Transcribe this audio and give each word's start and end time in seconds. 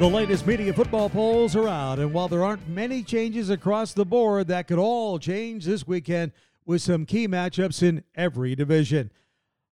The 0.00 0.08
latest 0.08 0.46
media 0.46 0.72
football 0.72 1.10
polls 1.10 1.54
are 1.54 1.68
out, 1.68 1.98
and 1.98 2.14
while 2.14 2.26
there 2.26 2.42
aren't 2.42 2.66
many 2.66 3.02
changes 3.02 3.50
across 3.50 3.92
the 3.92 4.06
board, 4.06 4.48
that 4.48 4.66
could 4.66 4.78
all 4.78 5.18
change 5.18 5.66
this 5.66 5.86
weekend 5.86 6.32
with 6.64 6.80
some 6.80 7.04
key 7.04 7.28
matchups 7.28 7.82
in 7.82 8.02
every 8.14 8.54
division. 8.54 9.12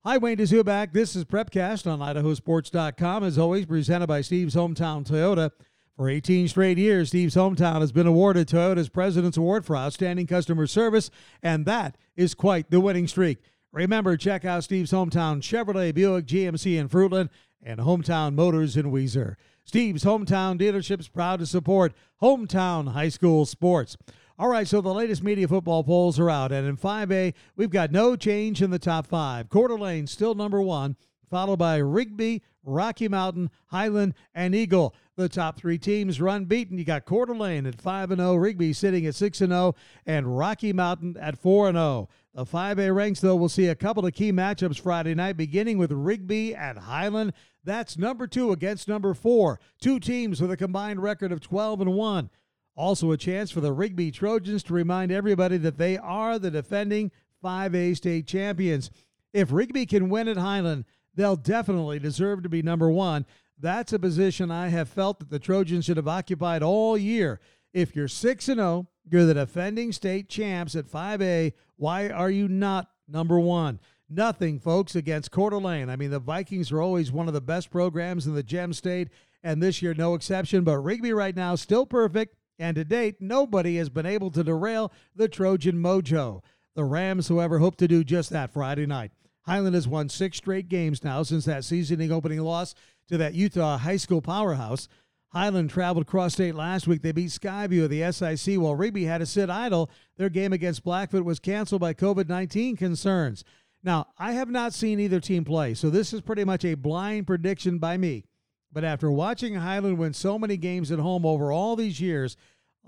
Hi, 0.04 0.18
Wayne 0.18 0.36
Dzubak. 0.36 0.92
This 0.92 1.16
is 1.16 1.24
Prepcast 1.24 1.90
on 1.90 2.00
IdahoSports.com, 2.00 3.24
as 3.24 3.38
always, 3.38 3.64
presented 3.64 4.06
by 4.06 4.20
Steve's 4.20 4.54
Hometown 4.54 5.02
Toyota. 5.08 5.50
For 5.96 6.10
18 6.10 6.46
straight 6.48 6.76
years, 6.76 7.08
Steve's 7.08 7.34
Hometown 7.34 7.80
has 7.80 7.90
been 7.90 8.06
awarded 8.06 8.48
Toyota's 8.48 8.90
President's 8.90 9.38
Award 9.38 9.64
for 9.64 9.78
Outstanding 9.78 10.26
Customer 10.26 10.66
Service, 10.66 11.10
and 11.42 11.64
that 11.64 11.96
is 12.16 12.34
quite 12.34 12.70
the 12.70 12.80
winning 12.80 13.06
streak. 13.06 13.38
Remember, 13.72 14.14
check 14.18 14.44
out 14.44 14.62
Steve's 14.62 14.92
Hometown 14.92 15.40
Chevrolet, 15.40 15.94
Buick, 15.94 16.26
GMC 16.26 16.78
in 16.78 16.90
Fruitland, 16.90 17.30
and 17.62 17.80
Hometown 17.80 18.34
Motors 18.34 18.76
in 18.76 18.92
Weiser. 18.92 19.36
Steve's 19.68 20.02
Hometown 20.02 20.58
Dealership 20.58 20.98
is 20.98 21.08
proud 21.08 21.40
to 21.40 21.44
support 21.44 21.92
hometown 22.22 22.92
high 22.92 23.10
school 23.10 23.44
sports. 23.44 23.98
All 24.38 24.48
right, 24.48 24.66
so 24.66 24.80
the 24.80 24.94
latest 24.94 25.22
media 25.22 25.46
football 25.46 25.84
polls 25.84 26.18
are 26.18 26.30
out, 26.30 26.52
and 26.52 26.66
in 26.66 26.78
5A, 26.78 27.34
we've 27.54 27.68
got 27.68 27.92
no 27.92 28.16
change 28.16 28.62
in 28.62 28.70
the 28.70 28.78
top 28.78 29.06
five. 29.06 29.50
Coeur 29.50 29.68
d'Alene 29.68 30.06
still 30.06 30.34
number 30.34 30.62
one, 30.62 30.96
followed 31.28 31.58
by 31.58 31.76
Rigby, 31.76 32.42
Rocky 32.64 33.08
Mountain, 33.08 33.50
Highland, 33.66 34.14
and 34.34 34.54
Eagle. 34.54 34.94
The 35.16 35.28
top 35.28 35.58
three 35.58 35.76
teams 35.76 36.18
run 36.18 36.46
beaten. 36.46 36.78
You 36.78 36.86
got 36.86 37.04
Coeur 37.04 37.26
d'Alene 37.26 37.66
at 37.66 37.78
5 37.78 38.16
0, 38.16 38.36
Rigby 38.36 38.72
sitting 38.72 39.04
at 39.04 39.16
6 39.16 39.36
0, 39.36 39.74
and 40.06 40.38
Rocky 40.38 40.72
Mountain 40.72 41.18
at 41.20 41.36
4 41.36 41.72
0. 41.72 42.08
The 42.38 42.44
5A 42.44 42.94
ranks, 42.94 43.18
though, 43.18 43.34
will 43.34 43.48
see 43.48 43.66
a 43.66 43.74
couple 43.74 44.06
of 44.06 44.14
key 44.14 44.30
matchups 44.30 44.78
Friday 44.78 45.12
night, 45.12 45.36
beginning 45.36 45.76
with 45.76 45.90
Rigby 45.90 46.54
at 46.54 46.78
Highland. 46.78 47.32
That's 47.64 47.98
number 47.98 48.28
two 48.28 48.52
against 48.52 48.86
number 48.86 49.12
four. 49.12 49.58
Two 49.80 49.98
teams 49.98 50.40
with 50.40 50.52
a 50.52 50.56
combined 50.56 51.02
record 51.02 51.32
of 51.32 51.40
12 51.40 51.80
and 51.80 51.94
1. 51.94 52.30
Also, 52.76 53.10
a 53.10 53.16
chance 53.16 53.50
for 53.50 53.60
the 53.60 53.72
Rigby 53.72 54.12
Trojans 54.12 54.62
to 54.62 54.72
remind 54.72 55.10
everybody 55.10 55.56
that 55.56 55.78
they 55.78 55.98
are 55.98 56.38
the 56.38 56.52
defending 56.52 57.10
5A 57.42 57.96
state 57.96 58.28
champions. 58.28 58.92
If 59.32 59.50
Rigby 59.50 59.84
can 59.84 60.08
win 60.08 60.28
at 60.28 60.36
Highland, 60.36 60.84
they'll 61.16 61.34
definitely 61.34 61.98
deserve 61.98 62.44
to 62.44 62.48
be 62.48 62.62
number 62.62 62.88
one. 62.88 63.26
That's 63.58 63.92
a 63.92 63.98
position 63.98 64.52
I 64.52 64.68
have 64.68 64.88
felt 64.88 65.18
that 65.18 65.30
the 65.30 65.40
Trojans 65.40 65.86
should 65.86 65.96
have 65.96 66.06
occupied 66.06 66.62
all 66.62 66.96
year. 66.96 67.40
If 67.72 67.94
you're 67.94 68.08
6 68.08 68.48
and 68.48 68.58
0, 68.58 68.88
you're 69.10 69.24
the 69.24 69.34
defending 69.34 69.92
state 69.92 70.28
champs 70.28 70.74
at 70.74 70.86
5A. 70.86 71.52
Why 71.76 72.08
are 72.08 72.30
you 72.30 72.48
not 72.48 72.90
number 73.08 73.38
one? 73.38 73.80
nothing, 74.08 74.58
folks, 74.58 74.96
against 74.96 75.30
Coeur 75.30 75.50
d'Alene. 75.50 75.90
I 75.90 75.96
mean, 75.96 76.10
the 76.10 76.18
Vikings 76.18 76.72
are 76.72 76.80
always 76.80 77.12
one 77.12 77.28
of 77.28 77.34
the 77.34 77.40
best 77.40 77.70
programs 77.70 78.26
in 78.26 78.34
the 78.34 78.42
Gem 78.42 78.72
State, 78.72 79.08
and 79.42 79.62
this 79.62 79.82
year 79.82 79.94
no 79.94 80.14
exception. 80.14 80.64
But 80.64 80.78
Rigby 80.78 81.12
right 81.12 81.36
now 81.36 81.54
still 81.54 81.86
perfect, 81.86 82.36
and 82.58 82.74
to 82.76 82.84
date, 82.84 83.16
nobody 83.20 83.76
has 83.76 83.88
been 83.88 84.06
able 84.06 84.30
to 84.32 84.44
derail 84.44 84.92
the 85.14 85.28
Trojan 85.28 85.76
mojo. 85.76 86.42
The 86.74 86.84
Rams, 86.84 87.28
however, 87.28 87.58
hope 87.58 87.76
to 87.76 87.88
do 87.88 88.04
just 88.04 88.30
that 88.30 88.52
Friday 88.52 88.86
night. 88.86 89.12
Highland 89.42 89.74
has 89.74 89.88
won 89.88 90.08
six 90.08 90.36
straight 90.36 90.68
games 90.68 91.02
now 91.02 91.22
since 91.22 91.44
that 91.46 91.64
seasoning 91.64 92.12
opening 92.12 92.40
loss 92.40 92.74
to 93.08 93.16
that 93.16 93.34
Utah 93.34 93.78
high 93.78 93.96
school 93.96 94.20
powerhouse. 94.20 94.88
Highland 95.30 95.70
traveled 95.70 96.06
cross 96.06 96.32
state 96.34 96.54
last 96.54 96.86
week. 96.86 97.02
They 97.02 97.12
beat 97.12 97.30
Skyview 97.30 97.84
of 97.84 97.90
the 97.90 98.10
SIC 98.10 98.58
while 98.58 98.74
Rigby 98.74 99.04
had 99.04 99.18
to 99.18 99.26
sit 99.26 99.50
idle. 99.50 99.90
Their 100.16 100.30
game 100.30 100.52
against 100.52 100.84
Blackfoot 100.84 101.24
was 101.24 101.38
canceled 101.38 101.80
by 101.80 101.94
COVID 101.94 102.28
19 102.28 102.76
concerns. 102.76 103.44
Now, 103.82 104.06
I 104.18 104.32
have 104.32 104.48
not 104.48 104.72
seen 104.72 104.98
either 104.98 105.20
team 105.20 105.44
play, 105.44 105.74
so 105.74 105.90
this 105.90 106.12
is 106.12 106.20
pretty 106.20 106.44
much 106.44 106.64
a 106.64 106.74
blind 106.74 107.26
prediction 107.26 107.78
by 107.78 107.96
me. 107.96 108.24
But 108.72 108.84
after 108.84 109.10
watching 109.10 109.54
Highland 109.54 109.98
win 109.98 110.12
so 110.12 110.38
many 110.38 110.56
games 110.56 110.90
at 110.90 110.98
home 110.98 111.24
over 111.24 111.52
all 111.52 111.76
these 111.76 112.00
years, 112.00 112.36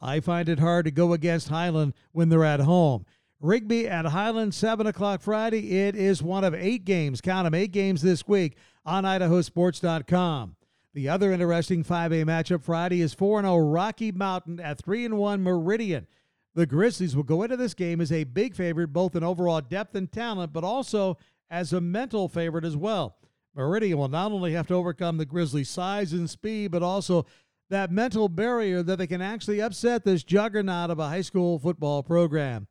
I 0.00 0.20
find 0.20 0.48
it 0.48 0.58
hard 0.58 0.86
to 0.86 0.90
go 0.90 1.12
against 1.12 1.48
Highland 1.48 1.94
when 2.12 2.28
they're 2.28 2.44
at 2.44 2.60
home. 2.60 3.04
Rigby 3.40 3.88
at 3.88 4.06
Highland, 4.06 4.54
7 4.54 4.86
o'clock 4.86 5.22
Friday. 5.22 5.78
It 5.78 5.96
is 5.96 6.22
one 6.22 6.44
of 6.44 6.54
eight 6.54 6.84
games, 6.84 7.20
count 7.20 7.46
them, 7.46 7.54
eight 7.54 7.72
games 7.72 8.02
this 8.02 8.26
week 8.26 8.56
on 8.84 9.04
idahosports.com. 9.04 10.56
The 10.92 11.08
other 11.08 11.30
interesting 11.30 11.84
5A 11.84 12.24
matchup 12.24 12.64
Friday 12.64 13.00
is 13.00 13.14
4 13.14 13.42
0 13.42 13.58
Rocky 13.58 14.10
Mountain 14.10 14.58
at 14.58 14.82
3 14.82 15.06
1 15.08 15.42
Meridian. 15.42 16.06
The 16.54 16.66
Grizzlies 16.66 17.14
will 17.14 17.22
go 17.22 17.44
into 17.44 17.56
this 17.56 17.74
game 17.74 18.00
as 18.00 18.10
a 18.10 18.24
big 18.24 18.56
favorite, 18.56 18.88
both 18.88 19.14
in 19.14 19.22
overall 19.22 19.60
depth 19.60 19.94
and 19.94 20.10
talent, 20.10 20.52
but 20.52 20.64
also 20.64 21.16
as 21.48 21.72
a 21.72 21.80
mental 21.80 22.28
favorite 22.28 22.64
as 22.64 22.76
well. 22.76 23.16
Meridian 23.54 23.98
will 23.98 24.08
not 24.08 24.32
only 24.32 24.52
have 24.52 24.66
to 24.66 24.74
overcome 24.74 25.16
the 25.16 25.24
Grizzlies' 25.24 25.70
size 25.70 26.12
and 26.12 26.28
speed, 26.28 26.72
but 26.72 26.82
also 26.82 27.24
that 27.68 27.92
mental 27.92 28.28
barrier 28.28 28.82
that 28.82 28.98
they 28.98 29.06
can 29.06 29.22
actually 29.22 29.60
upset 29.60 30.04
this 30.04 30.24
juggernaut 30.24 30.90
of 30.90 30.98
a 30.98 31.08
high 31.08 31.20
school 31.20 31.60
football 31.60 32.02
program. 32.02 32.66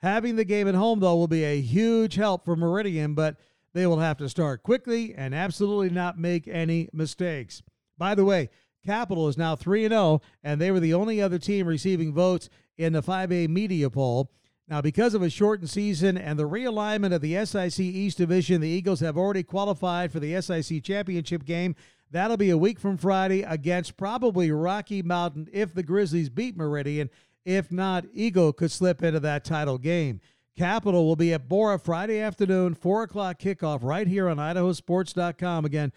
Having 0.00 0.36
the 0.36 0.44
game 0.44 0.68
at 0.68 0.76
home, 0.76 1.00
though, 1.00 1.16
will 1.16 1.26
be 1.26 1.44
a 1.44 1.60
huge 1.60 2.14
help 2.14 2.44
for 2.44 2.54
Meridian, 2.54 3.14
but 3.14 3.36
they 3.74 3.86
will 3.86 3.98
have 3.98 4.16
to 4.18 4.28
start 4.28 4.62
quickly 4.62 5.14
and 5.14 5.34
absolutely 5.34 5.90
not 5.90 6.18
make 6.18 6.48
any 6.48 6.88
mistakes. 6.92 7.62
By 7.98 8.14
the 8.14 8.24
way, 8.24 8.48
Capital 8.84 9.28
is 9.28 9.38
now 9.38 9.56
3 9.56 9.88
0, 9.88 10.20
and 10.42 10.60
they 10.60 10.70
were 10.70 10.80
the 10.80 10.94
only 10.94 11.20
other 11.20 11.38
team 11.38 11.66
receiving 11.66 12.12
votes 12.12 12.48
in 12.76 12.92
the 12.92 13.02
5A 13.02 13.48
media 13.48 13.90
poll. 13.90 14.30
Now, 14.68 14.80
because 14.80 15.14
of 15.14 15.22
a 15.22 15.28
shortened 15.28 15.70
season 15.70 16.16
and 16.16 16.38
the 16.38 16.48
realignment 16.48 17.14
of 17.14 17.20
the 17.20 17.44
SIC 17.44 17.80
East 17.80 18.18
Division, 18.18 18.60
the 18.60 18.68
Eagles 18.68 19.00
have 19.00 19.18
already 19.18 19.42
qualified 19.42 20.10
for 20.10 20.20
the 20.20 20.40
SIC 20.40 20.82
championship 20.82 21.44
game. 21.44 21.74
That'll 22.10 22.36
be 22.36 22.50
a 22.50 22.58
week 22.58 22.78
from 22.78 22.96
Friday 22.96 23.42
against 23.42 23.96
probably 23.96 24.50
Rocky 24.50 25.02
Mountain 25.02 25.48
if 25.52 25.74
the 25.74 25.82
Grizzlies 25.82 26.30
beat 26.30 26.56
Meridian. 26.56 27.10
If 27.44 27.70
not, 27.70 28.06
Eagle 28.14 28.52
could 28.52 28.70
slip 28.70 29.02
into 29.02 29.20
that 29.20 29.44
title 29.44 29.76
game. 29.76 30.20
Capital 30.56 31.04
will 31.04 31.16
be 31.16 31.32
at 31.32 31.48
Borah 31.48 31.78
Friday 31.78 32.20
afternoon, 32.20 32.74
4 32.74 33.04
o'clock 33.04 33.38
kickoff 33.38 33.80
right 33.82 34.06
here 34.06 34.28
on 34.28 34.36
idahosports.com. 34.36 35.64
Again, 35.64 35.92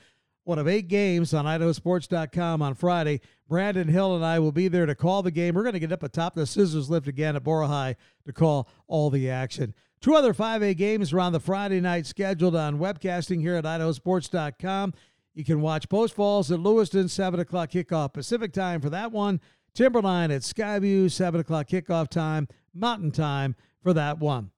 one 0.45 0.57
of 0.57 0.67
eight 0.67 0.87
games 0.87 1.33
on 1.33 1.45
idahosports.com 1.45 2.61
on 2.61 2.73
Friday. 2.73 3.21
Brandon 3.47 3.87
Hill 3.87 4.15
and 4.15 4.25
I 4.25 4.39
will 4.39 4.51
be 4.51 4.67
there 4.67 4.85
to 4.85 4.95
call 4.95 5.21
the 5.21 5.29
game. 5.29 5.53
We're 5.53 5.63
going 5.63 5.73
to 5.73 5.79
get 5.79 5.91
up 5.91 6.03
atop 6.03 6.35
the 6.35 6.47
scissors 6.47 6.89
lift 6.89 7.07
again 7.07 7.35
at 7.35 7.43
Borah 7.43 7.67
High 7.67 7.97
to 8.25 8.33
call 8.33 8.67
all 8.87 9.09
the 9.09 9.29
action. 9.29 9.73
Two 10.01 10.15
other 10.15 10.33
5A 10.33 10.75
games 10.77 11.13
are 11.13 11.19
on 11.19 11.33
the 11.33 11.39
Friday 11.39 11.81
night 11.81 12.05
scheduled 12.05 12.55
on 12.55 12.79
webcasting 12.79 13.41
here 13.41 13.55
at 13.55 13.65
idahosports.com. 13.65 14.93
You 15.35 15.43
can 15.43 15.61
watch 15.61 15.87
Post 15.89 16.15
Falls 16.15 16.51
at 16.51 16.59
Lewiston, 16.59 17.09
7 17.09 17.39
o'clock 17.39 17.69
kickoff 17.69 18.13
Pacific 18.13 18.53
time 18.53 18.81
for 18.81 18.89
that 18.89 19.11
one. 19.11 19.39
Timberline 19.75 20.31
at 20.31 20.41
Skyview, 20.41 21.11
7 21.11 21.41
o'clock 21.41 21.67
kickoff 21.67 22.07
time, 22.07 22.47
Mountain 22.73 23.11
time 23.11 23.55
for 23.87 23.93
that 23.93 24.19
one. 24.19 24.51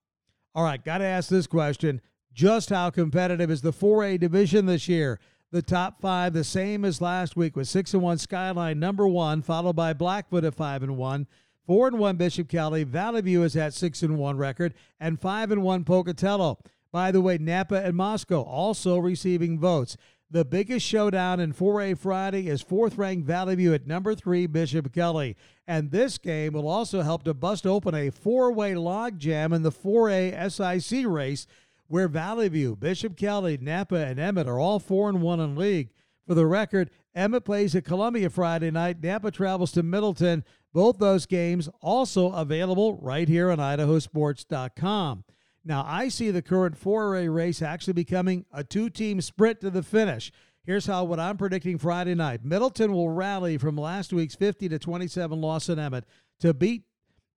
All 0.56 0.64
right, 0.64 0.84
got 0.84 0.98
to 0.98 1.06
ask 1.06 1.30
this 1.30 1.46
question. 1.46 2.02
Just 2.34 2.72
how 2.72 2.90
competitive 2.90 3.52
is 3.52 3.62
the 3.62 3.72
4A 3.72 4.20
division 4.20 4.66
this 4.66 4.88
year? 4.88 5.20
the 5.52 5.62
top 5.62 6.00
five 6.00 6.34
the 6.34 6.44
same 6.44 6.86
as 6.86 7.02
last 7.02 7.36
week 7.36 7.56
with 7.56 7.68
six 7.68 7.94
and 7.94 8.04
one 8.04 8.18
Skyline 8.18 8.80
number 8.80 9.08
one, 9.08 9.42
followed 9.42 9.76
by 9.76 9.94
Blackfoot 9.94 10.44
at 10.44 10.54
five 10.54 10.84
and 10.84 10.98
one. 10.98 11.28
Four 11.66 11.88
and 11.88 12.00
one 12.00 12.18
Bishop 12.18 12.48
Kelly. 12.48 12.84
Valley 12.84 13.22
View 13.22 13.44
is 13.44 13.56
at 13.56 13.74
six 13.74 14.02
and 14.04 14.18
one 14.18 14.38
record, 14.38 14.74
and 15.00 15.20
five 15.20 15.52
and 15.52 15.64
one 15.64 15.84
Pocatello. 15.84 16.60
By 16.92 17.12
the 17.12 17.22
way, 17.22 17.38
Nampa 17.38 17.84
and 17.84 17.96
Moscow 17.96 18.42
also 18.42 18.98
receiving 18.98 19.60
votes. 19.60 19.98
The 20.32 20.46
biggest 20.46 20.86
showdown 20.86 21.40
in 21.40 21.54
4A 21.54 21.98
Friday 21.98 22.50
is 22.50 22.62
fourth 22.62 23.00
ranked 23.00 23.26
Valley 23.26 23.56
View 23.56 23.74
at 23.74 23.88
number 23.88 24.14
three, 24.14 24.46
Bishop 24.46 24.94
Kelly. 24.94 25.36
And 25.68 25.90
this 25.90 26.20
game 26.20 26.54
will 26.54 26.68
also 26.68 27.02
help 27.02 27.24
to 27.24 27.34
bust 27.34 27.66
open 27.66 27.96
a 27.96 28.12
four 28.12 28.52
way 28.52 28.74
logjam 28.74 29.56
in 29.56 29.64
the 29.64 29.72
4A 29.72 30.84
SIC 30.84 31.08
race 31.08 31.48
where 31.88 32.08
Valley 32.08 32.48
View, 32.48 32.76
Bishop 32.76 33.18
Kelly, 33.18 33.58
Nampa, 33.58 34.08
and 34.08 34.20
Emmett 34.20 34.48
are 34.48 34.60
all 34.60 34.78
4 34.78 35.10
and 35.10 35.24
1 35.24 35.40
in 35.40 35.56
league. 35.56 35.90
For 36.28 36.36
the 36.36 36.46
record, 36.46 36.92
Emmett 37.16 37.44
plays 37.44 37.76
at 37.76 37.86
Columbia 37.86 38.30
Friday 38.30 38.70
night. 38.70 39.02
Nampa 39.02 39.34
travels 39.34 39.72
to 39.72 39.82
Middleton. 39.82 40.44
Both 40.72 41.00
those 41.00 41.26
games 41.26 41.68
also 41.82 42.32
available 42.34 43.00
right 43.02 43.28
here 43.28 43.50
on 43.50 43.58
idahosports.com. 43.58 45.24
Now, 45.70 45.86
I 45.88 46.10
see 46.10 46.32
the 46.32 46.42
current 46.42 46.82
4A 46.82 47.32
race 47.32 47.62
actually 47.62 47.94
becoming 47.94 48.44
a 48.52 48.64
two 48.64 48.90
team 48.90 49.22
sprint 49.22 49.62
to 49.62 49.70
the 49.70 49.84
finish. 49.84 50.32
Here's 50.66 50.88
how 50.88 51.04
what 51.04 51.20
I'm 51.20 51.38
predicting 51.38 51.78
Friday 51.78 52.16
night. 52.16 52.44
Middleton 52.44 52.92
will 52.92 53.10
rally 53.10 53.56
from 53.60 53.78
last 53.78 54.12
week's 54.12 54.34
50 54.34 54.68
to 54.70 54.80
27 54.80 55.40
loss 55.40 55.70
in 55.70 55.78
Emmett 55.78 56.06
to 56.40 56.56
beat 56.56 56.86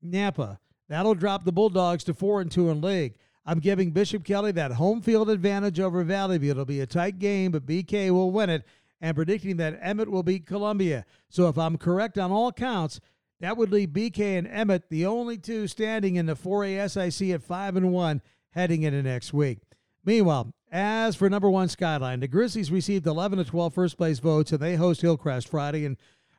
Nampa. 0.02 0.58
That'll 0.88 1.14
drop 1.14 1.44
the 1.44 1.52
Bulldogs 1.52 2.04
to 2.04 2.14
4 2.14 2.40
and 2.40 2.50
2 2.50 2.70
in 2.70 2.80
league. 2.80 3.16
I'm 3.44 3.58
giving 3.58 3.90
Bishop 3.90 4.24
Kelly 4.24 4.52
that 4.52 4.72
home 4.72 5.02
field 5.02 5.28
advantage 5.28 5.78
over 5.78 6.02
Valley 6.02 6.38
View. 6.38 6.52
It'll 6.52 6.64
be 6.64 6.80
a 6.80 6.86
tight 6.86 7.18
game, 7.18 7.52
but 7.52 7.66
BK 7.66 8.10
will 8.12 8.30
win 8.30 8.48
it, 8.48 8.64
and 9.02 9.14
predicting 9.14 9.58
that 9.58 9.78
Emmett 9.82 10.10
will 10.10 10.22
beat 10.22 10.46
Columbia. 10.46 11.04
So 11.28 11.48
if 11.48 11.58
I'm 11.58 11.76
correct 11.76 12.16
on 12.16 12.32
all 12.32 12.50
counts, 12.50 12.98
that 13.42 13.56
would 13.56 13.72
leave 13.72 13.88
BK 13.88 14.38
and 14.38 14.46
Emmett 14.46 14.88
the 14.88 15.04
only 15.04 15.36
two 15.36 15.66
standing 15.66 16.14
in 16.14 16.26
the 16.26 16.36
4A 16.36 16.88
SIC 16.88 17.30
at 17.30 17.42
5 17.42 17.76
and 17.76 17.92
1 17.92 18.22
heading 18.50 18.84
into 18.84 19.02
next 19.02 19.34
week. 19.34 19.58
Meanwhile, 20.04 20.54
as 20.70 21.16
for 21.16 21.28
number 21.28 21.50
one 21.50 21.68
Skyline, 21.68 22.20
the 22.20 22.28
Grizzlies 22.28 22.70
received 22.70 23.04
11 23.04 23.38
to 23.38 23.44
12 23.44 23.74
first 23.74 23.98
place 23.98 24.20
votes, 24.20 24.52
and 24.52 24.60
they 24.60 24.76
host 24.76 25.02
Hillcrest 25.02 25.48
Friday. 25.48 25.84
And 25.84 25.96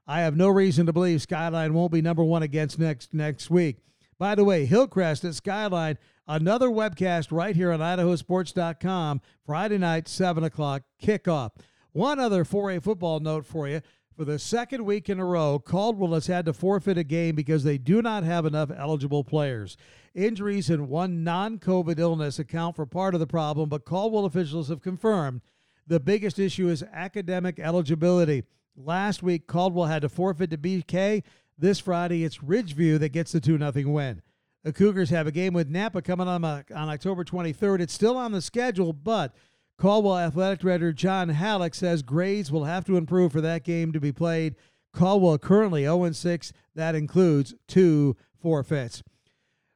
I 0.07 0.21
have 0.21 0.37
no 0.37 0.47
reason 0.47 0.85
to 0.85 0.93
believe 0.93 1.21
Skyline 1.21 1.73
won't 1.73 1.91
be 1.91 2.01
number 2.01 2.23
one 2.23 2.41
against 2.41 2.79
next 2.79 3.13
next 3.13 3.51
week. 3.51 3.77
By 4.17 4.33
the 4.35 4.45
way, 4.45 4.65
Hillcrest 4.65 5.25
at 5.25 5.35
Skyline, 5.35 5.97
another 6.25 6.69
webcast 6.69 7.31
right 7.31 7.55
here 7.55 7.73
on 7.73 7.81
idahosports.com, 7.81 9.19
Friday 9.45 9.77
night, 9.77 10.07
7 10.07 10.43
o'clock 10.43 10.83
kickoff. 11.01 11.51
One 11.91 12.19
other 12.19 12.45
4A 12.45 12.81
football 12.81 13.19
note 13.19 13.45
for 13.45 13.67
you. 13.67 13.81
For 14.15 14.25
the 14.25 14.37
second 14.37 14.85
week 14.85 15.09
in 15.09 15.19
a 15.19 15.25
row, 15.25 15.57
Caldwell 15.57 16.13
has 16.13 16.27
had 16.27 16.45
to 16.45 16.53
forfeit 16.53 16.99
a 16.99 17.03
game 17.03 17.35
because 17.35 17.63
they 17.63 17.79
do 17.79 17.99
not 17.99 18.23
have 18.23 18.45
enough 18.45 18.69
eligible 18.69 19.23
players. 19.23 19.75
Injuries 20.13 20.69
and 20.69 20.87
one 20.87 21.23
non 21.23 21.57
COVID 21.57 21.97
illness 21.97 22.37
account 22.37 22.75
for 22.75 22.85
part 22.85 23.15
of 23.15 23.19
the 23.19 23.25
problem, 23.25 23.69
but 23.69 23.85
Caldwell 23.85 24.25
officials 24.25 24.69
have 24.69 24.81
confirmed 24.81 25.41
the 25.87 25.99
biggest 25.99 26.37
issue 26.37 26.69
is 26.69 26.83
academic 26.93 27.59
eligibility. 27.59 28.43
Last 28.75 29.23
week, 29.23 29.47
Caldwell 29.47 29.87
had 29.87 30.03
to 30.03 30.09
forfeit 30.09 30.51
to 30.51 30.57
BK. 30.57 31.23
This 31.57 31.79
Friday, 31.79 32.23
it's 32.23 32.37
Ridgevue 32.37 32.99
that 32.99 33.09
gets 33.09 33.31
the 33.31 33.41
2 33.41 33.57
0 33.57 33.71
win. 33.91 34.21
The 34.63 34.73
Cougars 34.73 35.09
have 35.09 35.27
a 35.27 35.31
game 35.31 35.53
with 35.53 35.71
Nampa 35.71 36.03
coming 36.03 36.27
on, 36.27 36.45
uh, 36.45 36.63
on 36.73 36.89
October 36.89 37.23
23rd. 37.23 37.81
It's 37.81 37.93
still 37.93 38.15
on 38.15 38.31
the 38.31 38.41
schedule, 38.41 38.93
but 38.93 39.35
Caldwell 39.77 40.17
Athletic 40.17 40.59
Director 40.59 40.93
John 40.93 41.29
Halleck 41.29 41.73
says 41.73 42.01
grades 42.01 42.51
will 42.51 42.65
have 42.65 42.85
to 42.85 42.97
improve 42.97 43.31
for 43.31 43.41
that 43.41 43.63
game 43.63 43.91
to 43.91 43.99
be 43.99 44.11
played. 44.11 44.55
Caldwell 44.93 45.37
currently 45.37 45.83
0 45.83 46.11
6. 46.11 46.53
That 46.75 46.95
includes 46.95 47.55
two 47.67 48.15
forfeits. 48.41 49.03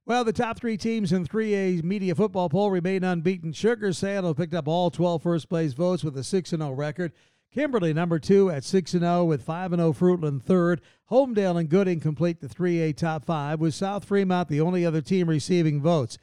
Well, 0.05 0.23
the 0.23 0.31
top 0.31 0.57
three 0.57 0.77
teams 0.77 1.11
in 1.11 1.27
3A 1.27 1.83
media 1.83 2.15
football 2.15 2.47
poll 2.47 2.71
remain 2.71 3.03
unbeaten. 3.03 3.51
Sugar 3.51 3.91
Salem 3.91 4.35
picked 4.35 4.53
up 4.53 4.67
all 4.67 4.89
12 4.89 5.21
first 5.21 5.49
place 5.49 5.73
votes 5.73 6.03
with 6.03 6.17
a 6.17 6.23
6 6.23 6.51
0 6.51 6.71
record. 6.71 7.11
Kimberly, 7.53 7.93
number 7.93 8.19
two, 8.19 8.49
at 8.49 8.63
6 8.63 8.91
0 8.91 9.25
with 9.25 9.43
5 9.43 9.71
0 9.71 9.93
Fruitland 9.93 10.43
third. 10.43 10.79
Homedale 11.11 11.59
and 11.59 11.69
Gooding 11.69 11.99
complete 11.99 12.39
the 12.39 12.47
3A 12.47 12.95
top 12.95 13.25
five, 13.25 13.59
with 13.59 13.73
South 13.73 14.05
Fremont 14.05 14.47
the 14.47 14.61
only 14.61 14.85
other 14.85 15.01
team 15.01 15.27
receiving 15.27 15.81
votes. 15.81 16.17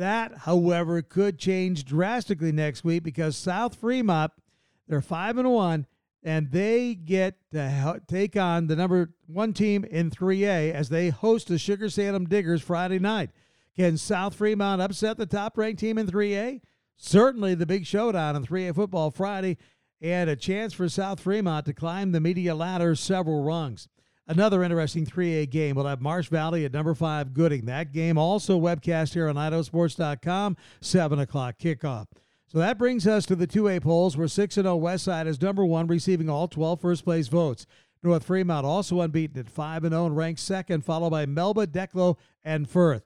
That, 0.00 0.32
however, 0.38 1.02
could 1.02 1.38
change 1.38 1.84
drastically 1.84 2.52
next 2.52 2.84
week 2.84 3.02
because 3.02 3.36
South 3.36 3.74
Fremont, 3.74 4.32
they're 4.88 5.02
5 5.02 5.36
and 5.36 5.52
1 5.52 5.86
and 6.22 6.50
they 6.50 6.94
get 6.94 7.36
to 7.52 8.00
take 8.08 8.34
on 8.34 8.66
the 8.66 8.76
number 8.76 9.12
1 9.26 9.52
team 9.52 9.84
in 9.84 10.10
3A 10.10 10.72
as 10.72 10.88
they 10.88 11.10
host 11.10 11.48
the 11.48 11.58
Sugar 11.58 11.90
Salem 11.90 12.24
Diggers 12.24 12.62
Friday 12.62 12.98
night. 12.98 13.28
Can 13.76 13.98
South 13.98 14.34
Fremont 14.34 14.80
upset 14.80 15.18
the 15.18 15.26
top-ranked 15.26 15.80
team 15.80 15.98
in 15.98 16.06
3A? 16.06 16.62
Certainly 16.96 17.56
the 17.56 17.66
big 17.66 17.84
showdown 17.84 18.36
in 18.36 18.46
3A 18.46 18.74
football 18.74 19.10
Friday 19.10 19.58
and 20.00 20.30
a 20.30 20.34
chance 20.34 20.72
for 20.72 20.88
South 20.88 21.20
Fremont 21.20 21.66
to 21.66 21.74
climb 21.74 22.12
the 22.12 22.20
media 22.20 22.54
ladder 22.54 22.94
several 22.94 23.44
rungs. 23.44 23.86
Another 24.30 24.62
interesting 24.62 25.04
3A 25.04 25.50
game. 25.50 25.74
We'll 25.74 25.86
have 25.86 26.00
Marsh 26.00 26.28
Valley 26.28 26.64
at 26.64 26.72
number 26.72 26.94
five 26.94 27.34
Gooding. 27.34 27.64
That 27.64 27.90
game 27.90 28.16
also 28.16 28.60
webcast 28.60 29.12
here 29.12 29.28
on 29.28 29.34
idahosports.com, 29.34 30.56
7 30.80 31.18
o'clock 31.18 31.58
kickoff. 31.58 32.06
So 32.46 32.58
that 32.58 32.78
brings 32.78 33.08
us 33.08 33.26
to 33.26 33.34
the 33.34 33.48
2A 33.48 33.82
polls 33.82 34.16
where 34.16 34.28
6 34.28 34.54
0 34.54 34.78
Westside 34.78 35.26
is 35.26 35.42
number 35.42 35.66
one, 35.66 35.88
receiving 35.88 36.30
all 36.30 36.46
12 36.46 36.80
first 36.80 37.02
place 37.02 37.26
votes. 37.26 37.66
North 38.04 38.22
Fremont 38.22 38.64
also 38.64 39.00
unbeaten 39.00 39.40
at 39.40 39.50
5 39.50 39.82
0 39.88 40.06
and 40.06 40.16
ranked 40.16 40.38
second, 40.38 40.84
followed 40.84 41.10
by 41.10 41.26
Melba, 41.26 41.66
Declo, 41.66 42.16
and 42.44 42.70
Firth. 42.70 43.02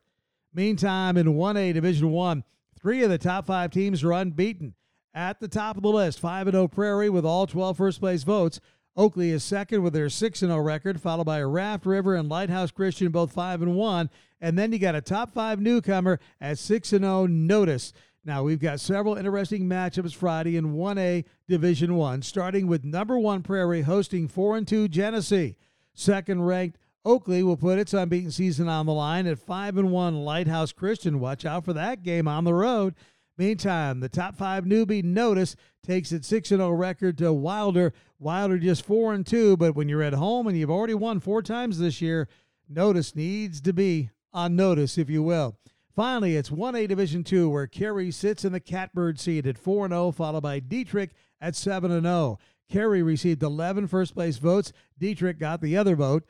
Meantime, 0.52 1.16
in 1.16 1.28
1A 1.28 1.72
Division 1.72 2.10
1, 2.10 2.44
three 2.78 3.02
of 3.02 3.08
the 3.08 3.16
top 3.16 3.46
five 3.46 3.70
teams 3.70 4.04
are 4.04 4.12
unbeaten. 4.12 4.74
At 5.14 5.40
the 5.40 5.48
top 5.48 5.78
of 5.78 5.84
the 5.84 5.88
list, 5.88 6.20
5 6.20 6.50
0 6.50 6.68
Prairie 6.68 7.08
with 7.08 7.24
all 7.24 7.46
12 7.46 7.78
first 7.78 8.00
place 8.00 8.24
votes. 8.24 8.60
Oakley 8.96 9.30
is 9.30 9.42
second 9.42 9.82
with 9.82 9.92
their 9.92 10.08
6 10.08 10.38
0 10.38 10.58
record, 10.58 11.00
followed 11.00 11.24
by 11.24 11.42
Raft 11.42 11.84
River 11.84 12.14
and 12.14 12.28
Lighthouse 12.28 12.70
Christian, 12.70 13.10
both 13.10 13.32
5 13.32 13.62
and 13.62 13.74
1. 13.74 14.10
And 14.40 14.58
then 14.58 14.72
you 14.72 14.78
got 14.78 14.94
a 14.94 15.00
top 15.00 15.34
five 15.34 15.60
newcomer 15.60 16.20
at 16.40 16.58
6 16.58 16.88
0 16.88 17.26
Notus. 17.26 17.92
Now, 18.24 18.42
we've 18.42 18.60
got 18.60 18.80
several 18.80 19.16
interesting 19.16 19.68
matchups 19.68 20.14
Friday 20.14 20.56
in 20.56 20.74
1A 20.74 21.24
Division 21.46 21.94
1, 21.94 22.22
starting 22.22 22.66
with 22.66 22.84
number 22.84 23.18
one 23.18 23.42
Prairie 23.42 23.82
hosting 23.82 24.28
4 24.28 24.56
and 24.56 24.68
2 24.68 24.88
Genesee. 24.88 25.56
Second 25.92 26.42
ranked 26.42 26.78
Oakley 27.04 27.42
will 27.42 27.58
put 27.58 27.78
its 27.78 27.92
unbeaten 27.92 28.30
season 28.30 28.66
on 28.66 28.86
the 28.86 28.92
line 28.92 29.26
at 29.26 29.38
5 29.38 29.76
and 29.76 29.90
1 29.90 30.24
Lighthouse 30.24 30.72
Christian. 30.72 31.20
Watch 31.20 31.44
out 31.44 31.64
for 31.64 31.74
that 31.74 32.02
game 32.02 32.26
on 32.26 32.44
the 32.44 32.54
road. 32.54 32.94
Meantime, 33.36 33.98
the 33.98 34.08
top 34.08 34.36
five 34.36 34.64
newbie 34.64 35.02
Notus 35.02 35.56
takes 35.82 36.12
its 36.12 36.28
6 36.28 36.50
0 36.50 36.70
record 36.70 37.18
to 37.18 37.32
Wilder. 37.32 37.92
Wilder 38.20 38.58
just 38.58 38.86
4 38.86 39.14
and 39.14 39.26
2, 39.26 39.56
but 39.56 39.74
when 39.74 39.88
you're 39.88 40.02
at 40.02 40.12
home 40.12 40.46
and 40.46 40.56
you've 40.56 40.70
already 40.70 40.94
won 40.94 41.18
four 41.18 41.42
times 41.42 41.78
this 41.78 42.00
year, 42.00 42.28
Notus 42.68 43.16
needs 43.16 43.60
to 43.62 43.72
be 43.72 44.10
on 44.32 44.54
notice, 44.54 44.96
if 44.98 45.10
you 45.10 45.22
will. 45.22 45.56
Finally, 45.94 46.36
it's 46.36 46.50
1A 46.50 46.88
Division 46.88 47.24
2 47.24 47.48
where 47.48 47.66
Carey 47.66 48.10
sits 48.10 48.44
in 48.44 48.52
the 48.52 48.60
catbird 48.60 49.18
seat 49.18 49.46
at 49.46 49.58
4 49.58 49.88
0, 49.88 50.12
followed 50.12 50.42
by 50.42 50.60
Dietrich 50.60 51.10
at 51.40 51.56
7 51.56 51.90
0. 52.02 52.38
Carey 52.70 53.02
received 53.02 53.42
11 53.42 53.88
first 53.88 54.14
place 54.14 54.38
votes. 54.38 54.72
Dietrich 54.98 55.38
got 55.38 55.60
the 55.60 55.76
other 55.76 55.96
vote. 55.96 56.24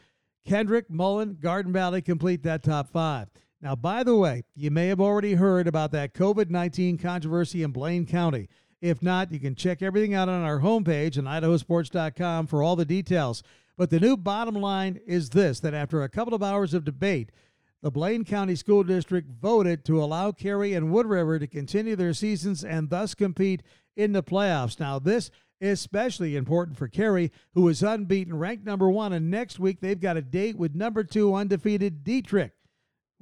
Kendrick, 0.46 0.88
Mullan, 0.90 1.40
Garden 1.40 1.72
Valley 1.72 2.02
complete 2.02 2.42
that 2.42 2.62
top 2.62 2.90
five. 2.90 3.28
Now, 3.64 3.74
by 3.74 4.02
the 4.02 4.14
way, 4.14 4.44
you 4.54 4.70
may 4.70 4.88
have 4.88 5.00
already 5.00 5.32
heard 5.32 5.66
about 5.66 5.90
that 5.92 6.12
COVID 6.12 6.50
19 6.50 6.98
controversy 6.98 7.62
in 7.62 7.72
Blaine 7.72 8.04
County. 8.04 8.50
If 8.82 9.02
not, 9.02 9.32
you 9.32 9.40
can 9.40 9.54
check 9.54 9.80
everything 9.80 10.12
out 10.12 10.28
on 10.28 10.42
our 10.42 10.60
homepage 10.60 11.16
on 11.16 11.24
idahosports.com 11.24 12.46
for 12.46 12.62
all 12.62 12.76
the 12.76 12.84
details. 12.84 13.42
But 13.78 13.88
the 13.88 13.98
new 13.98 14.18
bottom 14.18 14.54
line 14.54 15.00
is 15.06 15.30
this 15.30 15.60
that 15.60 15.72
after 15.72 16.02
a 16.02 16.10
couple 16.10 16.34
of 16.34 16.42
hours 16.42 16.74
of 16.74 16.84
debate, 16.84 17.32
the 17.80 17.90
Blaine 17.90 18.26
County 18.26 18.54
School 18.54 18.84
District 18.84 19.30
voted 19.30 19.82
to 19.86 20.02
allow 20.02 20.30
Carey 20.30 20.74
and 20.74 20.92
Wood 20.92 21.06
River 21.06 21.38
to 21.38 21.46
continue 21.46 21.96
their 21.96 22.12
seasons 22.12 22.64
and 22.64 22.90
thus 22.90 23.14
compete 23.14 23.62
in 23.96 24.12
the 24.12 24.22
playoffs. 24.22 24.78
Now, 24.78 24.98
this 24.98 25.30
is 25.58 25.80
especially 25.80 26.36
important 26.36 26.76
for 26.76 26.88
Carey, 26.88 27.32
who 27.54 27.66
is 27.68 27.82
unbeaten, 27.82 28.38
ranked 28.38 28.66
number 28.66 28.90
one, 28.90 29.14
and 29.14 29.30
next 29.30 29.58
week 29.58 29.80
they've 29.80 29.98
got 29.98 30.18
a 30.18 30.22
date 30.22 30.58
with 30.58 30.74
number 30.74 31.02
two 31.02 31.34
undefeated 31.34 32.04
Dietrich. 32.04 32.52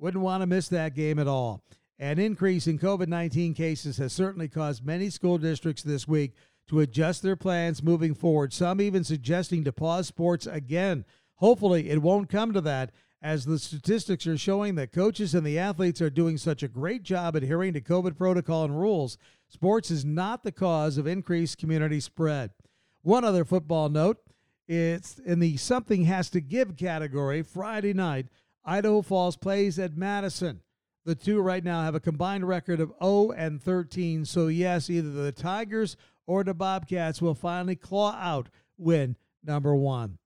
Wouldn't 0.02 0.24
want 0.24 0.42
to 0.42 0.48
miss 0.48 0.66
that 0.70 0.96
game 0.96 1.20
at 1.20 1.28
all. 1.28 1.62
An 1.96 2.18
increase 2.18 2.66
in 2.66 2.76
COVID 2.76 3.06
19 3.06 3.54
cases 3.54 3.98
has 3.98 4.12
certainly 4.12 4.48
caused 4.48 4.84
many 4.84 5.08
school 5.10 5.38
districts 5.38 5.84
this 5.84 6.08
week 6.08 6.32
to 6.66 6.80
adjust 6.80 7.22
their 7.22 7.36
plans 7.36 7.84
moving 7.84 8.12
forward, 8.12 8.52
some 8.52 8.80
even 8.80 9.04
suggesting 9.04 9.62
to 9.62 9.72
pause 9.72 10.08
sports 10.08 10.44
again. 10.44 11.04
Hopefully, 11.36 11.88
it 11.88 12.02
won't 12.02 12.28
come 12.28 12.52
to 12.52 12.60
that, 12.62 12.90
as 13.22 13.44
the 13.44 13.60
statistics 13.60 14.26
are 14.26 14.36
showing 14.36 14.74
that 14.74 14.90
coaches 14.90 15.36
and 15.36 15.46
the 15.46 15.60
athletes 15.60 16.02
are 16.02 16.10
doing 16.10 16.36
such 16.36 16.64
a 16.64 16.68
great 16.68 17.04
job 17.04 17.36
adhering 17.36 17.72
to 17.74 17.80
COVID 17.80 18.18
protocol 18.18 18.64
and 18.64 18.76
rules. 18.76 19.18
Sports 19.48 19.88
is 19.92 20.04
not 20.04 20.42
the 20.42 20.50
cause 20.50 20.98
of 20.98 21.06
increased 21.06 21.58
community 21.58 22.00
spread. 22.00 22.50
One 23.02 23.22
other 23.22 23.44
football 23.44 23.88
note 23.88 24.18
it's 24.66 25.20
in 25.20 25.38
the 25.38 25.56
something 25.58 26.06
has 26.06 26.28
to 26.30 26.40
give 26.40 26.76
category 26.76 27.42
Friday 27.42 27.92
night. 27.92 28.26
Idaho 28.64 29.02
Falls 29.02 29.36
plays 29.36 29.78
at 29.78 29.96
Madison. 29.96 30.60
The 31.04 31.14
two 31.14 31.40
right 31.40 31.64
now 31.64 31.82
have 31.82 31.96
a 31.96 32.00
combined 32.00 32.46
record 32.46 32.80
of 32.80 32.92
0 33.02 33.32
and 33.32 33.60
13. 33.60 34.24
So, 34.24 34.46
yes, 34.46 34.88
either 34.88 35.10
the 35.10 35.32
Tigers 35.32 35.96
or 36.26 36.44
the 36.44 36.54
Bobcats 36.54 37.20
will 37.20 37.34
finally 37.34 37.74
claw 37.74 38.12
out 38.12 38.48
win 38.78 39.16
number 39.44 39.74
one. 39.74 40.18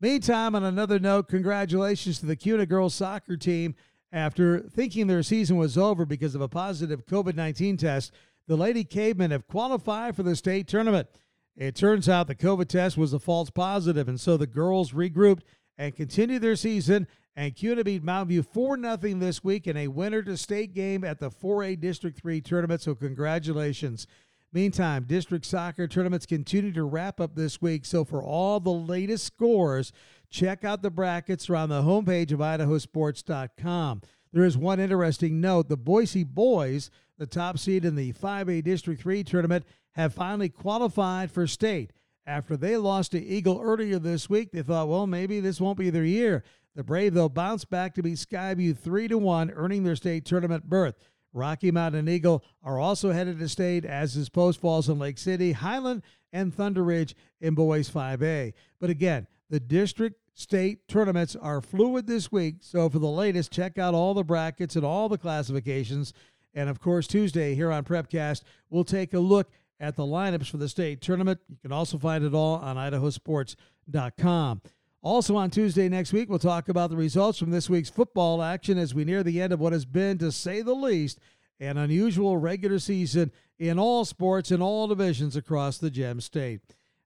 Meantime, 0.00 0.54
on 0.54 0.64
another 0.64 0.98
note, 0.98 1.28
congratulations 1.28 2.20
to 2.20 2.26
the 2.26 2.36
Kuna 2.36 2.66
girls 2.66 2.94
soccer 2.94 3.36
team. 3.36 3.74
After 4.12 4.60
thinking 4.60 5.06
their 5.06 5.22
season 5.22 5.56
was 5.56 5.78
over 5.78 6.04
because 6.04 6.34
of 6.34 6.40
a 6.40 6.48
positive 6.48 7.06
COVID 7.06 7.36
19 7.36 7.76
test, 7.76 8.12
the 8.48 8.56
Lady 8.56 8.84
Kavemen 8.84 9.30
have 9.30 9.46
qualified 9.46 10.16
for 10.16 10.24
the 10.24 10.34
state 10.34 10.66
tournament. 10.66 11.08
It 11.56 11.76
turns 11.76 12.08
out 12.08 12.26
the 12.26 12.34
COVID 12.34 12.68
test 12.68 12.96
was 12.96 13.12
a 13.12 13.18
false 13.20 13.50
positive, 13.50 14.08
and 14.08 14.18
so 14.18 14.36
the 14.36 14.46
girls 14.46 14.92
regrouped 14.92 15.42
and 15.78 15.94
continued 15.94 16.42
their 16.42 16.56
season 16.56 17.06
and 17.36 17.54
Kuna 17.54 17.84
beat 17.84 18.02
Mountain 18.02 18.28
View 18.28 18.42
4 18.42 18.80
0 18.80 18.96
this 19.18 19.44
week 19.44 19.66
in 19.66 19.76
a 19.76 19.88
winner 19.88 20.22
to 20.22 20.36
state 20.36 20.74
game 20.74 21.04
at 21.04 21.20
the 21.20 21.30
4A 21.30 21.80
District 21.80 22.20
3 22.20 22.40
tournament. 22.40 22.82
So, 22.82 22.94
congratulations. 22.94 24.06
Meantime, 24.52 25.04
district 25.04 25.46
soccer 25.46 25.86
tournaments 25.86 26.26
continue 26.26 26.72
to 26.72 26.82
wrap 26.82 27.20
up 27.20 27.36
this 27.36 27.62
week. 27.62 27.84
So, 27.84 28.04
for 28.04 28.22
all 28.22 28.58
the 28.58 28.72
latest 28.72 29.24
scores, 29.24 29.92
check 30.28 30.64
out 30.64 30.82
the 30.82 30.90
brackets 30.90 31.48
around 31.48 31.68
the 31.68 31.82
homepage 31.82 32.32
of 32.32 32.40
idahosports.com. 32.40 34.02
There 34.32 34.44
is 34.44 34.58
one 34.58 34.80
interesting 34.80 35.40
note 35.40 35.68
the 35.68 35.76
Boise 35.76 36.24
boys, 36.24 36.90
the 37.16 37.26
top 37.26 37.58
seed 37.58 37.84
in 37.84 37.94
the 37.94 38.12
5A 38.12 38.64
District 38.64 39.00
3 39.00 39.22
tournament, 39.22 39.64
have 39.92 40.14
finally 40.14 40.48
qualified 40.48 41.30
for 41.30 41.46
state. 41.46 41.92
After 42.26 42.56
they 42.56 42.76
lost 42.76 43.12
to 43.12 43.22
Eagle 43.22 43.60
earlier 43.60 43.98
this 43.98 44.28
week, 44.28 44.52
they 44.52 44.62
thought, 44.62 44.88
well, 44.88 45.06
maybe 45.06 45.40
this 45.40 45.60
won't 45.60 45.78
be 45.78 45.90
their 45.90 46.04
year. 46.04 46.44
The 46.76 46.84
Brave, 46.84 47.14
though, 47.14 47.28
bounced 47.28 47.68
back 47.68 47.94
to 47.94 48.02
beat 48.02 48.18
Skyview 48.18 48.78
3 48.78 49.08
to 49.08 49.18
1, 49.18 49.50
earning 49.50 49.82
their 49.82 49.96
state 49.96 50.24
tournament 50.24 50.68
berth. 50.68 50.94
Rocky 51.32 51.70
Mountain 51.70 52.08
Eagle 52.08 52.44
are 52.62 52.78
also 52.78 53.12
headed 53.12 53.38
to 53.38 53.48
state, 53.48 53.84
as 53.84 54.16
is 54.16 54.28
Post 54.28 54.60
Falls 54.60 54.88
and 54.88 54.98
Lake 54.98 55.18
City, 55.18 55.52
Highland, 55.52 56.02
and 56.32 56.54
Thunder 56.54 56.82
Ridge 56.82 57.14
in 57.40 57.54
Boys 57.54 57.88
5A. 57.90 58.52
But 58.80 58.90
again, 58.90 59.26
The 59.50 59.60
district 59.60 60.20
state 60.34 60.86
tournaments 60.86 61.34
are 61.34 61.60
fluid 61.60 62.06
this 62.06 62.30
week, 62.30 62.58
so 62.60 62.88
for 62.88 63.00
the 63.00 63.08
latest, 63.08 63.50
check 63.50 63.78
out 63.78 63.94
all 63.94 64.14
the 64.14 64.22
brackets 64.22 64.76
and 64.76 64.84
all 64.84 65.08
the 65.08 65.18
classifications. 65.18 66.12
And 66.54 66.70
of 66.70 66.80
course, 66.80 67.08
Tuesday 67.08 67.56
here 67.56 67.72
on 67.72 67.82
Prepcast, 67.82 68.44
we'll 68.70 68.84
take 68.84 69.12
a 69.12 69.18
look 69.18 69.50
at 69.80 69.96
the 69.96 70.04
lineups 70.04 70.48
for 70.48 70.58
the 70.58 70.68
state 70.68 71.00
tournament. 71.00 71.40
You 71.48 71.56
can 71.60 71.72
also 71.72 71.98
find 71.98 72.22
it 72.22 72.32
all 72.32 72.56
on 72.56 72.76
idahosports.com. 72.76 74.62
Also 75.02 75.34
on 75.34 75.50
Tuesday 75.50 75.88
next 75.88 76.12
week, 76.12 76.28
we'll 76.28 76.38
talk 76.38 76.68
about 76.68 76.90
the 76.90 76.96
results 76.96 77.38
from 77.38 77.50
this 77.50 77.70
week's 77.70 77.88
football 77.88 78.42
action 78.42 78.76
as 78.76 78.94
we 78.94 79.04
near 79.04 79.22
the 79.22 79.40
end 79.40 79.52
of 79.52 79.60
what 79.60 79.72
has 79.72 79.86
been, 79.86 80.18
to 80.18 80.30
say 80.30 80.60
the 80.60 80.74
least, 80.74 81.18
an 81.58 81.78
unusual 81.78 82.36
regular 82.36 82.78
season 82.78 83.32
in 83.58 83.78
all 83.78 84.04
sports 84.04 84.50
in 84.50 84.60
all 84.60 84.86
divisions 84.88 85.36
across 85.36 85.78
the 85.78 85.90
Gem 85.90 86.20
State. 86.20 86.60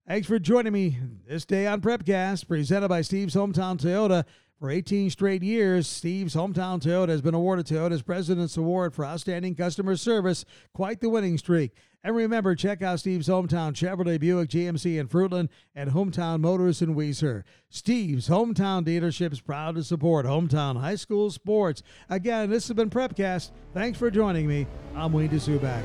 Thanks 0.08 0.26
for 0.26 0.38
joining 0.38 0.72
me 0.72 0.98
this 1.26 1.44
day 1.44 1.66
on 1.66 1.80
Prepcast, 1.80 2.48
presented 2.48 2.88
by 2.88 3.00
Steve's 3.00 3.34
Hometown 3.34 3.80
Toyota. 3.80 4.24
For 4.60 4.70
18 4.70 5.10
straight 5.10 5.42
years, 5.42 5.88
Steve's 5.88 6.36
Hometown 6.36 6.80
Toyota 6.80 7.08
has 7.08 7.20
been 7.20 7.34
awarded 7.34 7.66
Toyota's 7.66 8.02
President's 8.02 8.56
Award 8.56 8.94
for 8.94 9.04
Outstanding 9.04 9.56
Customer 9.56 9.96
Service. 9.96 10.44
Quite 10.72 11.00
the 11.00 11.10
winning 11.10 11.38
streak. 11.38 11.72
And 12.04 12.14
remember, 12.14 12.54
check 12.54 12.80
out 12.80 13.00
Steve's 13.00 13.28
Hometown 13.28 13.72
Chevrolet 13.72 14.20
Buick 14.20 14.50
GMC 14.50 15.00
in 15.00 15.08
Fruitland 15.08 15.48
and 15.74 15.90
Hometown 15.90 16.40
Motors 16.40 16.82
in 16.82 16.94
Weiser. 16.94 17.42
Steve's 17.68 18.28
Hometown 18.28 18.84
Dealership 18.86 19.32
is 19.32 19.40
proud 19.40 19.74
to 19.74 19.82
support 19.82 20.24
Hometown 20.24 20.80
High 20.80 20.96
School 20.96 21.30
sports. 21.30 21.82
Again, 22.08 22.48
this 22.48 22.68
has 22.68 22.76
been 22.76 22.90
Prepcast. 22.90 23.50
Thanks 23.72 23.98
for 23.98 24.10
joining 24.10 24.46
me. 24.46 24.66
I'm 24.94 25.12
Wayne 25.12 25.30
Dzubak. 25.30 25.82